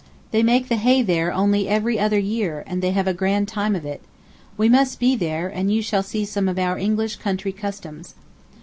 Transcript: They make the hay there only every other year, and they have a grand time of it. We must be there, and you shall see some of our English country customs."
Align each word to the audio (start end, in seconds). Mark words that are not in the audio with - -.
They 0.31 0.41
make 0.41 0.67
the 0.67 0.77
hay 0.77 1.03
there 1.03 1.31
only 1.31 1.69
every 1.69 1.99
other 1.99 2.17
year, 2.17 2.63
and 2.65 2.81
they 2.81 2.89
have 2.89 3.05
a 3.07 3.13
grand 3.13 3.47
time 3.47 3.75
of 3.75 3.85
it. 3.85 4.01
We 4.57 4.67
must 4.67 4.99
be 4.99 5.15
there, 5.15 5.47
and 5.47 5.71
you 5.71 5.83
shall 5.83 6.01
see 6.01 6.25
some 6.25 6.47
of 6.49 6.57
our 6.57 6.79
English 6.79 7.17
country 7.17 7.51
customs." 7.51 8.15